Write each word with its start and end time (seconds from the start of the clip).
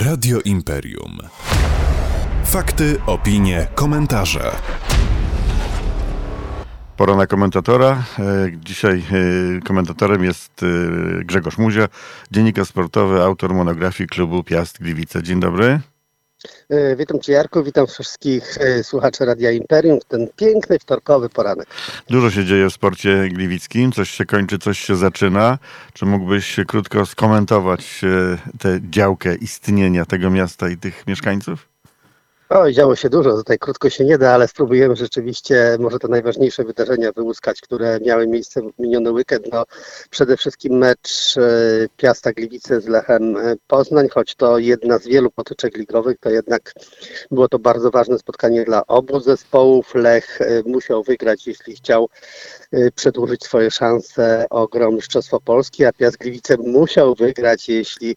Radio 0.00 0.40
Imperium. 0.44 1.18
Fakty, 2.44 2.96
opinie, 3.06 3.66
komentarze. 3.74 4.50
Pora 6.96 7.16
na 7.16 7.26
komentatora. 7.26 8.04
E, 8.18 8.22
Dzisiaj 8.64 8.98
e, 8.98 9.60
komentatorem 9.60 10.24
jest 10.24 10.62
e, 10.62 10.66
Grzegorz 11.24 11.58
Muzia, 11.58 11.88
dziennikarz 12.30 12.68
sportowy, 12.68 13.22
autor 13.22 13.54
monografii 13.54 14.08
klubu 14.08 14.44
Piast 14.44 14.78
Gliwice. 14.82 15.22
Dzień 15.22 15.40
dobry. 15.40 15.80
E, 16.70 16.96
Witam 16.96 17.20
Cię 17.20 17.32
Jarku, 17.32 17.62
witam 17.62 17.86
wszystkich 17.86 18.58
e, 18.58 18.84
słuchaczy 18.84 19.24
Radia 19.24 19.50
Imperium 19.50 20.00
w 20.00 20.04
ten 20.04 20.28
piękny 20.36 20.78
wtorkowy 20.78 21.28
poranek. 21.28 21.66
Dużo 22.10 22.30
się 22.30 22.44
dzieje 22.44 22.70
w 22.70 22.72
sporcie 22.72 23.28
gliwickim. 23.28 23.92
Coś 23.92 24.10
się 24.10 24.26
kończy, 24.26 24.58
coś 24.58 24.78
się 24.78 24.96
zaczyna. 24.96 25.58
Czy 25.92 26.06
mógłbyś 26.06 26.56
krótko 26.66 27.06
skomentować 27.06 28.00
e, 28.04 28.38
tę 28.58 28.80
działkę 28.90 29.34
istnienia 29.34 30.04
tego 30.04 30.30
miasta 30.30 30.68
i 30.68 30.76
tych 30.76 31.06
mieszkańców? 31.06 31.69
O, 32.50 32.72
działo 32.72 32.96
się 32.96 33.10
dużo, 33.10 33.36
tutaj 33.36 33.58
krótko 33.58 33.90
się 33.90 34.04
nie 34.04 34.18
da, 34.18 34.34
ale 34.34 34.48
spróbujemy 34.48 34.96
rzeczywiście 34.96 35.76
może 35.80 35.98
te 35.98 36.08
najważniejsze 36.08 36.64
wydarzenia 36.64 37.12
wyłuskać, 37.12 37.60
które 37.60 38.00
miały 38.00 38.26
miejsce 38.26 38.62
w 38.62 38.78
miniony 38.78 39.12
weekend. 39.12 39.52
No, 39.52 39.64
przede 40.10 40.36
wszystkim 40.36 40.78
mecz 40.78 41.36
e, 41.36 41.40
Piasta 41.96 42.32
Gliwice 42.32 42.80
z 42.80 42.88
Lechem 42.88 43.36
e, 43.36 43.56
Poznań, 43.66 44.08
choć 44.08 44.34
to 44.34 44.58
jedna 44.58 44.98
z 44.98 45.06
wielu 45.06 45.30
potyczek 45.30 45.76
ligowych, 45.76 46.18
to 46.20 46.30
jednak 46.30 46.72
było 47.30 47.48
to 47.48 47.58
bardzo 47.58 47.90
ważne 47.90 48.18
spotkanie 48.18 48.64
dla 48.64 48.86
obu 48.86 49.20
zespołów. 49.20 49.94
Lech 49.94 50.40
e, 50.40 50.62
musiał 50.66 51.02
wygrać, 51.02 51.46
jeśli 51.46 51.76
chciał 51.76 52.08
przedłużyć 52.94 53.44
swoje 53.44 53.70
szanse 53.70 54.46
o 54.50 54.68
grę 54.68 54.90
Mistrzostwo 54.92 55.40
Polski, 55.40 55.84
a 55.84 55.92
Piast 55.92 56.16
Gliwice 56.16 56.56
musiał 56.56 57.14
wygrać, 57.14 57.68
jeśli 57.68 58.16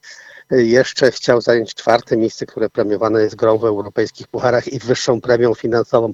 jeszcze 0.52 1.12
chciał 1.12 1.42
zająć 1.42 1.76
czwarte 1.76 2.18
miejsce, 2.18 2.46
które 2.46 2.70
premiowane 2.70 3.22
jest 3.22 3.36
grą 3.36 3.58
w 3.58 3.66
europejskich 3.66 4.23
pucharach 4.28 4.68
i 4.68 4.80
wyższą 4.80 5.22
premią 5.22 5.54
finansową. 5.54 6.14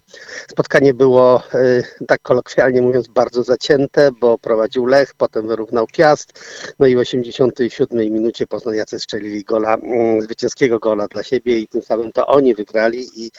Spotkanie 0.52 0.93
było, 0.93 1.43
e, 1.53 2.05
tak 2.07 2.21
kolokwialnie 2.21 2.81
mówiąc, 2.81 3.07
bardzo 3.07 3.43
zacięte, 3.43 4.09
bo 4.19 4.38
prowadził 4.38 4.85
Lech, 4.85 5.13
potem 5.17 5.47
wyrównał 5.47 5.88
Piast, 5.88 6.33
no 6.79 6.88
i 6.88 6.95
w 6.95 6.99
87 6.99 7.99
minucie 8.13 8.47
poznaniacy 8.47 8.99
strzelili 8.99 9.43
gola, 9.43 9.75
mm, 9.75 10.21
zwycięskiego 10.21 10.79
gola 10.79 11.07
dla 11.07 11.23
siebie 11.23 11.59
i 11.59 11.67
tym 11.67 11.81
samym 11.81 12.11
to 12.11 12.27
oni 12.27 12.55
wygrali 12.55 13.07
i 13.16 13.31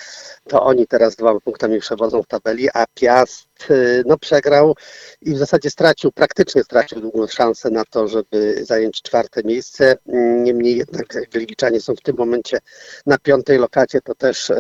to 0.49 0.63
oni 0.63 0.87
teraz 0.87 1.17
dwoma 1.17 1.41
punktami 1.41 1.81
przewodzą 1.81 2.23
w 2.23 2.27
tabeli, 2.27 2.69
a 2.75 2.85
Piast 2.95 3.49
e, 3.71 3.75
no, 4.07 4.19
przegrał 4.19 4.75
i 5.23 5.35
w 5.35 5.39
zasadzie 5.39 5.71
stracił, 5.71 6.13
praktycznie 6.13 6.65
stracił 6.65 7.01
długą 7.01 7.27
szansę 7.27 7.71
na 7.71 7.85
to, 7.85 8.09
żeby 8.09 8.65
zająć 8.65 9.03
czwarte 9.03 9.43
miejsce. 9.45 9.97
Mm, 10.09 10.45
Niemniej 10.45 10.77
jednak 10.77 11.07
Gliwiczanie 11.33 11.81
są 11.81 11.95
w 11.95 12.01
tym 12.01 12.17
momencie 12.17 12.59
na 13.07 13.19
piątej 13.19 13.59
lokacie, 13.59 14.01
to 14.01 14.15
też 14.15 14.51
e, 14.51 14.60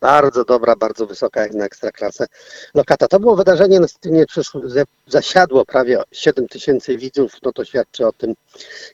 bardzo 0.00 0.44
dobra, 0.44 0.76
bardzo 0.76 1.06
wysoka 1.06 1.40
jak 1.42 1.54
na 1.54 1.64
ekstraklasę 1.64 2.26
lokata. 2.74 3.08
To 3.08 3.20
było 3.20 3.36
wydarzenie, 3.36 3.80
nie 4.04 4.26
przyszło, 4.26 4.60
ze- 4.68 4.84
zasiadło 5.08 5.64
prawie 5.64 6.02
7 6.12 6.48
tysięcy 6.48 6.96
widzów, 6.96 7.32
no 7.42 7.52
to 7.52 7.64
świadczy 7.64 8.06
o 8.06 8.12
tym, 8.12 8.34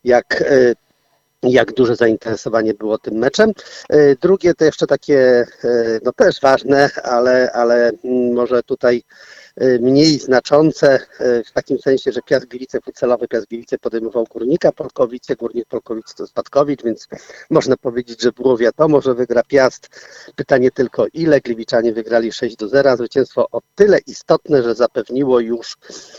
jak 0.05 0.43
e, 0.43 0.75
jak 1.43 1.73
duże 1.73 1.97
zainteresowanie 1.97 2.75
było 2.75 2.99
tym 2.99 3.15
meczem. 3.15 3.53
E, 3.89 4.17
Drugie 4.17 4.55
to 4.55 4.65
jeszcze 4.65 4.87
takie, 4.87 5.47
e, 5.65 6.01
no 6.03 6.13
też 6.13 6.41
ważne, 6.41 6.91
ale, 7.03 7.53
ale 7.53 7.91
mm, 8.05 8.33
może 8.35 8.62
tutaj 8.62 9.03
mniej 9.81 10.19
znaczące 10.19 11.01
e, 11.20 11.45
w 11.45 11.53
takim 11.53 11.78
sensie, 11.78 12.12
że 12.12 12.20
Piast 12.23 12.47
Gliwice, 12.47 12.81
futsalowy 12.81 13.28
Piast 13.28 13.47
Gliwice 13.47 13.78
podejmował 13.78 14.25
Górnika 14.31 14.73
Polkowice, 14.73 15.37
Górnik 15.37 15.69
Polkowice 15.69 16.15
to 16.15 16.27
Spadkowicz, 16.27 16.83
więc 16.83 17.09
można 17.50 17.77
powiedzieć, 17.77 18.23
że 18.23 18.33
było 18.33 18.56
wiadomo, 18.56 19.00
że 19.00 19.15
wygra 19.15 19.42
Piast. 19.42 19.89
Pytanie 20.37 20.70
tylko 20.70 21.06
ile, 21.12 21.41
Gliwiczanie 21.41 21.92
wygrali 21.92 22.33
6 22.33 22.56
do 22.56 22.69
0, 22.69 22.97
zwycięstwo 22.97 23.47
o 23.53 23.61
tyle 23.75 23.98
istotne, 24.06 24.62
że 24.62 24.75
zapewniło 24.75 25.41
już 25.41 25.77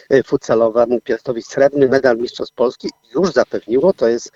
e, 0.09 0.23
futsalowemu 0.23 1.01
Piastowi 1.01 1.41
srebrny 1.41 1.87
medal 1.87 2.17
Mistrzostw 2.17 2.55
Polski, 2.55 2.89
już 3.15 3.31
zapewniło, 3.31 3.93
to 3.93 4.07
jest 4.07 4.31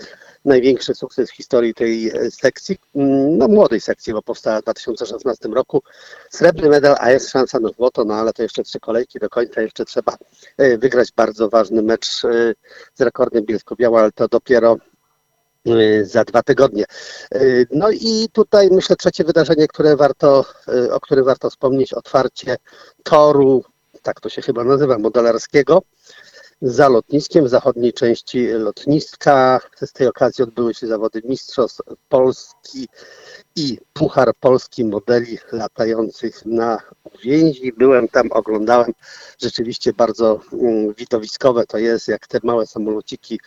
największy 0.46 0.96
sukces 0.96 1.32
w 1.32 1.36
historii 1.36 1.74
tej 1.74 2.10
e, 2.10 2.32
sekcji, 2.32 2.78
mm, 2.96 3.38
no 3.38 3.48
młodej 3.48 3.82
sekcji, 3.82 4.14
bo 4.14 4.22
powstała 4.22 4.60
w 4.60 4.64
2016 4.64 5.50
roku. 5.50 5.82
Srebrny 6.30 6.70
medal, 6.70 6.96
a 7.00 7.12
jest 7.12 7.30
szansa 7.30 7.60
na 7.60 7.70
złoto, 7.70 8.06
no 8.06 8.14
ale 8.14 8.34
to 8.34 8.44
jeszcze 8.44 8.64
trzy 8.64 8.80
kolejki 8.80 9.20
do 9.20 9.30
końca, 9.30 9.62
jeszcze 9.62 9.86
trzeba 9.86 10.18
e, 10.58 10.78
wygrać 10.78 11.12
bardzo 11.16 11.50
ważny 11.50 11.82
mecz 11.82 12.26
e, 12.26 12.54
z 12.94 13.02
rekordem 13.02 13.46
Bielsko-Biała, 13.46 14.00
ale 14.00 14.12
to 14.12 14.28
dopiero 14.28 14.78
za 16.04 16.24
dwa 16.24 16.44
tygodnie. 16.44 16.86
No 17.72 17.92
i 17.92 18.30
tutaj 18.34 18.70
myślę 18.72 18.96
trzecie 18.96 19.24
wydarzenie, 19.24 19.68
które 19.68 19.96
warto, 19.96 20.46
o 20.92 21.00
którym 21.00 21.26
warto 21.26 21.50
wspomnieć, 21.50 21.94
otwarcie 21.94 22.58
toru, 23.04 23.64
tak 24.02 24.22
to 24.22 24.30
się 24.30 24.42
chyba 24.42 24.64
nazywa, 24.64 24.98
modelarskiego 24.98 25.82
za 26.64 26.90
lotniskiem 26.90 27.46
w 27.46 27.50
zachodniej 27.50 27.94
części 27.94 28.48
lotniska. 28.48 29.60
Z 29.82 29.94
tej 29.94 30.08
okazji 30.08 30.44
odbyły 30.44 30.74
się 30.74 30.88
zawody 30.88 31.22
Mistrzostw 31.26 31.82
Polski 32.10 32.88
i 33.56 33.78
Puchar 33.94 34.32
Polski 34.40 34.86
modeli 34.86 35.38
latających 35.52 36.46
na 36.46 36.80
uwięzi. 37.16 37.74
Byłem 37.78 38.08
tam, 38.08 38.32
oglądałem. 38.32 38.94
Rzeczywiście 39.42 39.94
bardzo 39.94 40.40
mm, 40.54 40.94
widowiskowe 40.94 41.66
to 41.66 41.78
jest, 41.78 42.08
jak 42.08 42.28
te 42.28 42.40
małe 42.44 42.68
samolociki 42.68 43.40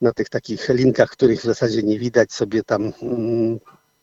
na 0.00 0.12
tych 0.12 0.28
takich 0.28 0.68
linkach, 0.68 1.10
których 1.10 1.40
w 1.40 1.44
zasadzie 1.44 1.82
nie 1.82 1.98
widać, 1.98 2.32
sobie 2.32 2.62
tam 2.62 2.92
mm, 3.02 3.58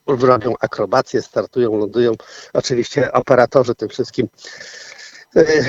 robią 0.07 0.53
akrobacje, 0.59 1.21
startują, 1.21 1.77
lądują. 1.77 2.11
Oczywiście 2.53 3.11
operatorzy 3.11 3.75
tym 3.75 3.89
wszystkim 3.89 4.27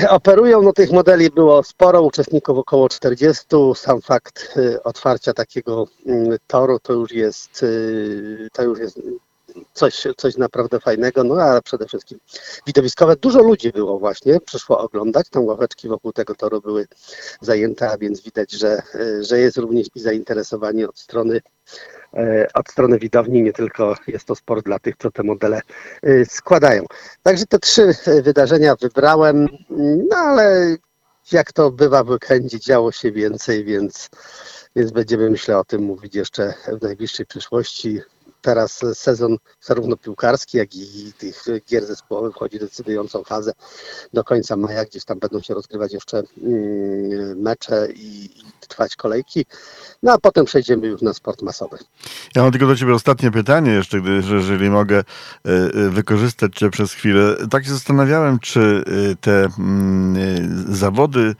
Operują, 0.09 0.61
no 0.61 0.73
tych 0.73 0.91
modeli 0.91 1.29
było 1.29 1.63
sporo, 1.63 2.01
uczestników 2.01 2.57
około 2.57 2.89
40. 2.89 3.45
Sam 3.75 4.01
fakt 4.01 4.57
e, 4.57 4.83
otwarcia 4.83 5.33
takiego 5.33 5.87
mm, 6.05 6.37
toru 6.47 6.79
to 6.79 6.93
już 6.93 7.11
jest, 7.11 7.63
e, 7.63 8.49
to 8.49 8.63
już 8.63 8.79
jest 8.79 8.99
coś, 9.73 10.07
coś 10.17 10.37
naprawdę 10.37 10.79
fajnego, 10.79 11.23
no 11.23 11.35
ale 11.35 11.61
przede 11.61 11.87
wszystkim 11.87 12.19
widowiskowe. 12.67 13.15
Dużo 13.15 13.41
ludzi 13.41 13.71
było 13.71 13.99
właśnie, 13.99 14.39
przyszło 14.39 14.79
oglądać, 14.79 15.29
tam 15.29 15.45
ławeczki 15.45 15.87
wokół 15.87 16.13
tego 16.13 16.35
toru 16.35 16.61
były 16.61 16.87
zajęte, 17.41 17.89
a 17.89 17.97
więc 17.97 18.21
widać, 18.21 18.51
że, 18.51 18.81
e, 18.95 19.23
że 19.23 19.39
jest 19.39 19.57
również 19.57 19.87
i 19.95 19.99
zainteresowanie 19.99 20.89
od 20.89 20.99
strony 20.99 21.41
e, 22.13 22.47
od 22.53 22.69
strony 22.69 22.99
widowni, 22.99 23.43
nie 23.43 23.53
tylko 23.53 23.95
jest 24.07 24.25
to 24.25 24.35
sport 24.35 24.65
dla 24.65 24.79
tych, 24.79 24.95
co 24.97 25.11
te 25.11 25.23
modele 25.23 25.61
e, 26.03 26.25
składają. 26.25 26.85
Także 27.23 27.45
te 27.45 27.59
trzy 27.59 27.93
wydarzenia 28.23 28.75
wybrałem, 28.75 29.47
no 30.09 30.17
ale 30.17 30.75
jak 31.31 31.53
to 31.53 31.71
bywa 31.71 32.03
w 32.03 32.09
weekendzie, 32.09 32.59
działo 32.59 32.91
się 32.91 33.11
więcej, 33.11 33.63
więc, 33.63 34.09
więc 34.75 34.91
będziemy 34.91 35.29
myślę 35.29 35.57
o 35.57 35.63
tym 35.63 35.83
mówić 35.83 36.15
jeszcze 36.15 36.53
w 36.67 36.81
najbliższej 36.81 37.25
przyszłości. 37.25 38.01
Teraz 38.41 38.81
sezon 38.93 39.37
zarówno 39.61 39.97
piłkarski, 39.97 40.57
jak 40.57 40.75
i 40.75 41.13
tych 41.17 41.45
gier 41.69 41.85
zespołowych 41.85 42.35
wchodzi 42.35 42.59
decydującą 42.59 43.23
fazę. 43.23 43.53
Do 44.13 44.23
końca 44.23 44.55
maja 44.55 44.85
gdzieś 44.85 45.05
tam 45.05 45.19
będą 45.19 45.41
się 45.41 45.53
rozgrywać 45.53 45.93
jeszcze 45.93 46.23
mm, 46.43 47.41
mecze 47.41 47.87
i, 47.95 48.29
trwać 48.67 48.95
kolejki. 48.95 49.45
No 50.03 50.13
a 50.13 50.17
potem 50.17 50.45
przejdziemy 50.45 50.87
już 50.87 51.01
na 51.01 51.13
sport 51.13 51.41
masowy. 51.41 51.77
Ja 52.35 52.43
mam 52.43 52.51
tylko 52.51 52.67
do 52.67 52.75
ciebie 52.75 52.93
ostatnie 52.93 53.31
pytanie 53.31 53.71
jeszcze, 53.71 54.01
gdy, 54.01 54.21
że 54.21 54.35
jeżeli 54.35 54.69
mogę 54.69 54.97
e, 54.97 55.03
e, 55.49 55.89
wykorzystać 55.89 56.55
cię 56.55 56.69
przez 56.69 56.93
chwilę. 56.93 57.35
Tak 57.51 57.65
się 57.65 57.71
zastanawiałem, 57.71 58.39
czy 58.39 58.83
e, 59.11 59.15
te 59.15 59.47
mm, 59.59 60.75
zawody 60.75 61.35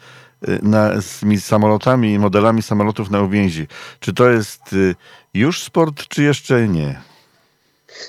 na, 0.62 1.02
z 1.02 1.24
mi- 1.24 1.41
samolotami 1.41 2.13
i 2.13 2.19
modelami 2.19 2.62
samolotów 2.62 3.09
na 3.09 3.22
uwięzi, 3.22 3.68
czy 4.00 4.13
to 4.13 4.29
jest 4.29 4.62
e, 4.74 4.96
już 5.34 5.63
sport, 5.63 6.07
czy 6.07 6.24
jeszcze 6.24 6.68
nie? 6.68 7.02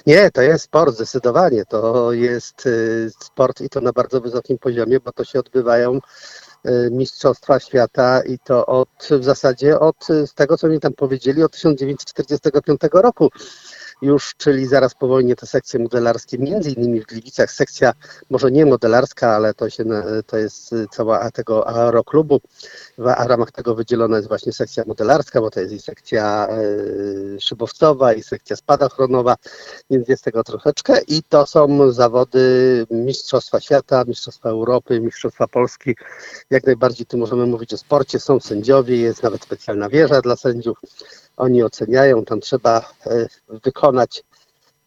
Nie, 0.06 0.30
to 0.30 0.42
jest 0.42 0.64
sport, 0.64 0.94
zdecydowanie. 0.94 1.64
To 1.64 2.12
jest 2.12 2.66
y, 2.66 3.10
sport 3.20 3.60
i 3.60 3.68
to 3.68 3.80
na 3.80 3.92
bardzo 3.92 4.20
wysokim 4.20 4.58
poziomie, 4.58 5.00
bo 5.00 5.12
to 5.12 5.24
się 5.24 5.38
odbywają 5.38 5.98
y, 6.66 6.88
Mistrzostwa 6.92 7.60
Świata 7.60 8.22
i 8.22 8.38
to 8.38 8.66
od 8.66 8.88
w 9.10 9.24
zasadzie 9.24 9.80
od 9.80 10.10
y, 10.10 10.26
z 10.26 10.34
tego, 10.34 10.56
co 10.58 10.68
mi 10.68 10.80
tam 10.80 10.92
powiedzieli, 10.92 11.42
od 11.42 11.52
1945 11.52 12.80
roku 12.92 13.30
już, 14.02 14.34
czyli 14.36 14.66
zaraz 14.66 14.94
po 14.94 15.08
wojnie 15.08 15.36
te 15.36 15.46
sekcje 15.46 15.80
modelarskie, 15.80 16.38
między 16.38 16.70
innymi 16.70 17.00
w 17.00 17.06
Gliwicach, 17.06 17.52
sekcja 17.52 17.92
może 18.30 18.50
nie 18.50 18.66
modelarska, 18.66 19.30
ale 19.30 19.54
to, 19.54 19.70
się, 19.70 19.84
to 20.26 20.36
jest 20.38 20.72
y, 20.72 20.86
cała 20.90 21.30
tego 21.30 21.68
aeroklubu, 21.68 22.40
w 22.98 23.04
ramach 23.04 23.52
tego 23.52 23.74
wydzielona 23.74 24.16
jest 24.16 24.28
właśnie 24.28 24.52
sekcja 24.52 24.84
modelarska, 24.86 25.40
bo 25.40 25.50
to 25.50 25.60
jest 25.60 25.72
i 25.72 25.80
sekcja 25.80 26.48
y, 27.36 27.40
szybowcowa, 27.40 28.12
i 28.12 28.22
sekcja 28.22 28.56
spadochronowa, 28.56 29.36
więc 29.90 30.08
jest 30.08 30.24
tego 30.24 30.44
troszeczkę 30.44 31.00
i 31.08 31.22
to 31.22 31.46
są 31.46 31.92
zawody 31.92 32.42
Mistrzostwa 32.90 33.60
Świata, 33.60 34.04
Mistrzostwa 34.06 34.48
Europy, 34.48 35.00
Mistrzostwa 35.00 35.48
Polski. 35.48 35.96
Jak 36.50 36.66
najbardziej 36.66 37.06
tu 37.06 37.18
możemy 37.18 37.46
mówić 37.46 37.74
o 37.74 37.78
sporcie, 37.78 38.20
są 38.20 38.40
sędziowie, 38.40 38.96
jest 38.96 39.22
nawet 39.22 39.42
specjalna 39.42 39.88
wieża 39.88 40.20
dla 40.20 40.36
sędziów. 40.36 40.78
Oni 41.36 41.62
oceniają, 41.62 42.24
tam 42.24 42.40
trzeba 42.40 42.78
e, 43.06 43.26
wykonać 43.64 44.22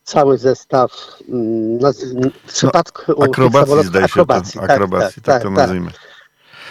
cały 0.03 0.37
zestaw 0.37 0.91
mm, 1.29 1.79
naz- 1.79 2.31
w 2.47 2.53
przypadku 2.53 3.01
No, 3.19 3.25
Akrobacji 3.25 3.87
zdaje 3.87 4.05
się 4.07 4.11
akrobacji, 4.11 4.59
to. 4.59 4.65
Akrobacji, 4.65 5.21
tak, 5.21 5.43
to 5.43 5.49
nazwijmy. 5.49 5.91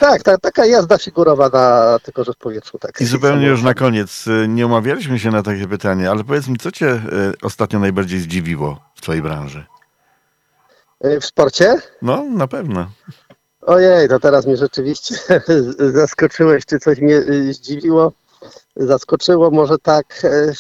Tak, 0.00 0.22
tak, 0.22 0.40
taka 0.40 0.66
jazda 0.66 0.98
figurowana, 0.98 1.96
tylko 2.02 2.24
że 2.24 2.32
w 2.32 2.36
powietrzu. 2.36 2.78
Tak. 2.78 3.00
I 3.00 3.04
zupełnie 3.04 3.46
już 3.46 3.62
na 3.62 3.74
koniec, 3.74 4.26
y, 4.26 4.48
nie 4.48 4.66
umawialiśmy 4.66 5.18
się 5.18 5.30
na 5.30 5.42
takie 5.42 5.68
pytanie, 5.68 6.10
ale 6.10 6.24
powiedz 6.24 6.48
mi, 6.48 6.56
co 6.58 6.72
cię 6.72 6.86
y, 6.88 7.00
ostatnio 7.42 7.78
najbardziej 7.78 8.20
zdziwiło 8.20 8.80
w 8.94 9.00
twojej 9.00 9.22
branży? 9.22 9.64
Y, 11.04 11.20
W 11.20 11.24
sporcie? 11.24 11.76
No, 12.02 12.24
na 12.30 12.46
pewno. 12.46 12.90
Ojej, 13.62 14.08
to 14.08 14.20
teraz 14.20 14.46
mnie 14.46 14.56
rzeczywiście 14.56 15.14
zaskoczyłeś, 16.00 16.66
czy 16.66 16.78
coś 16.78 16.98
mnie 17.00 17.14
y, 17.16 17.54
zdziwiło. 17.54 18.12
Zaskoczyło 18.76 19.50
może 19.50 19.78
tak. 19.78 20.20
e, 20.24 20.52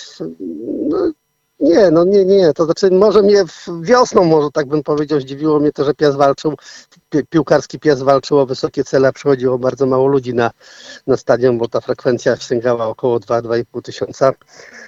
No, 0.88 1.12
nie, 1.60 1.90
no 1.90 2.04
nie, 2.04 2.24
nie. 2.24 2.52
To 2.52 2.64
znaczy 2.64 2.90
może 2.90 3.22
mnie 3.22 3.44
wiosną, 3.82 4.24
może 4.24 4.48
tak 4.50 4.66
bym 4.66 4.82
powiedział, 4.82 5.20
zdziwiło 5.20 5.60
mnie 5.60 5.72
to, 5.72 5.84
że 5.84 5.94
pies 5.94 6.14
walczył, 6.16 6.54
pi- 7.10 7.26
piłkarski 7.26 7.78
pies 7.78 8.02
walczył 8.02 8.38
o 8.38 8.46
wysokie 8.46 8.84
cele, 8.84 9.08
a 9.08 9.12
przychodziło 9.12 9.58
bardzo 9.58 9.86
mało 9.86 10.06
ludzi 10.06 10.34
na, 10.34 10.50
na 11.06 11.16
stadion, 11.16 11.58
bo 11.58 11.68
ta 11.68 11.80
frekwencja 11.80 12.36
sięgała 12.36 12.86
około 12.86 13.18
2-2,5 13.18 13.82
tysiąca. 13.82 14.32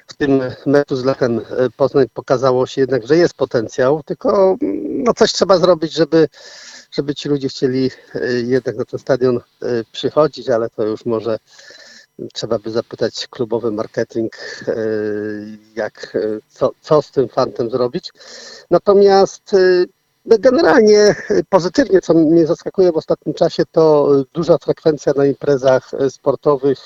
W 0.07 0.15
tym 0.15 0.41
meczu 0.67 0.97
z 0.97 1.05
Lechem 1.05 1.39
e, 1.39 1.71
Poznań 1.77 2.07
pokazało 2.15 2.67
się 2.67 2.81
jednak, 2.81 3.07
że 3.07 3.17
jest 3.17 3.35
potencjał, 3.35 4.03
tylko 4.03 4.57
mm, 4.63 5.03
no 5.03 5.15
coś 5.15 5.33
trzeba 5.33 5.59
zrobić, 5.59 5.93
żeby 5.93 6.29
żeby 6.93 7.15
ci 7.15 7.29
ludzie 7.29 7.49
chcieli 7.49 7.91
e, 8.15 8.33
jednak 8.33 8.77
na 8.77 8.85
ten 8.85 9.01
stadion 9.01 9.41
przychodzić, 9.93 10.49
ale 10.51 10.71
to 10.71 10.83
już 10.85 11.05
może 11.07 11.39
trzeba 12.33 12.59
by 12.59 12.71
zapytać 12.71 13.27
klubowy 13.27 13.71
marketing, 13.71 14.37
e, 14.69 14.75
jak, 15.75 16.17
e, 16.17 16.21
co, 16.49 16.71
co 16.81 17.03
z 17.03 17.11
tym 17.11 17.29
fantem 17.29 17.71
zrobić. 17.71 18.13
Natomiast 18.71 19.55
e, 19.55 19.85
no 20.27 20.37
generalnie 20.39 21.15
pozytywnie, 21.49 22.01
co 22.01 22.15
mnie 22.15 22.47
zaskakuje 22.47 22.93
w 22.93 22.97
ostatnim 22.97 23.35
czasie, 23.35 23.63
to 23.73 24.11
duża 24.33 24.59
frekwencja 24.59 25.13
na 25.17 25.27
imprezach 25.27 25.91
sportowych, 26.09 26.79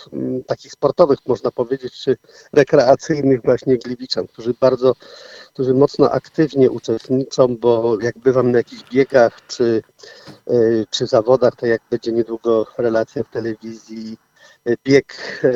takich 0.47 0.73
sportowych 0.73 1.19
można 1.27 1.51
powiedzieć, 1.51 1.93
czy 1.93 2.17
rekreacyjnych 2.53 3.43
właśnie 3.43 3.79
Gliwiczan, 3.79 4.27
którzy 4.27 4.55
bardzo, 4.61 4.95
którzy 5.53 5.75
mocno 5.75 6.11
aktywnie 6.11 6.71
uczestniczą, 6.71 7.57
bo 7.57 7.97
jak 8.01 8.19
bywam 8.19 8.51
na 8.51 8.59
jakichś 8.59 8.83
biegach 8.91 9.47
czy, 9.47 9.83
czy 10.91 11.07
zawodach, 11.07 11.57
to 11.57 11.67
jak 11.67 11.83
będzie 11.91 12.13
niedługo 12.13 12.67
relacja 12.79 13.23
w 13.23 13.31
telewizji, 13.31 14.17
bieg 14.85 15.41
e, 15.45 15.49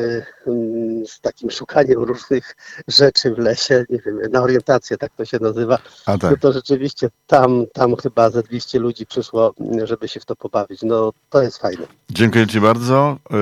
m, 0.47 1.07
z 1.07 1.21
takim 1.21 1.51
szukaniem 1.51 2.03
różnych 2.03 2.57
rzeczy 2.89 3.35
w 3.35 3.39
lesie, 3.39 3.85
nie 3.91 3.99
wiem, 3.99 4.19
na 4.33 4.43
orientację, 4.43 4.97
tak 4.99 5.13
to 5.17 5.25
się 5.25 5.39
nazywa, 5.41 5.79
A 6.07 6.13
no 6.13 6.19
tak. 6.19 6.41
to 6.41 6.53
rzeczywiście 6.53 7.09
tam, 7.27 7.65
tam 7.73 7.97
chyba 7.97 8.31
ze 8.31 8.43
200 8.43 8.79
ludzi 8.79 9.07
przyszło, 9.07 9.55
żeby 9.85 10.09
się 10.09 10.21
w 10.21 10.25
to 10.25 10.37
pobawić. 10.37 10.83
No 10.83 11.13
to 11.31 11.43
jest 11.43 11.59
fajne. 11.59 11.87
Dziękuję 12.11 12.47
Ci 12.47 12.61
bardzo. 12.61 13.19
Y, 13.31 13.35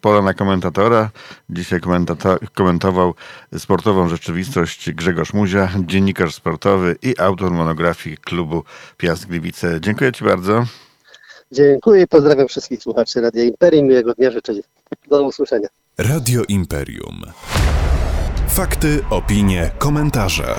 Pora 0.00 0.22
na 0.22 0.34
komentatora. 0.34 1.10
Dzisiaj 1.50 1.80
komentował 2.54 3.14
sportową 3.58 4.08
rzeczywistość 4.08 4.92
Grzegorz 4.92 5.32
Muzia, 5.32 5.68
dziennikarz 5.86 6.34
sportowy 6.34 6.96
i 7.02 7.14
autor 7.18 7.50
monografii 7.50 8.16
klubu 8.16 8.64
Piast 8.96 9.26
Gliwice. 9.26 9.80
Dziękuję 9.80 10.12
Ci 10.12 10.24
bardzo. 10.24 10.64
Dziękuję 11.52 12.02
i 12.02 12.06
pozdrawiam 12.06 12.48
wszystkich 12.48 12.82
słuchaczy 12.82 13.20
Radia 13.20 13.44
Imperium. 13.44 13.86
Miłego 13.86 14.14
dnia 14.14 14.30
życzę. 14.30 14.52
Do 15.10 15.22
usłyszenia. 15.22 15.68
Radio 15.98 16.42
Imperium. 16.48 17.22
Fakty, 18.48 19.04
opinie, 19.10 19.70
komentarze. 19.78 20.54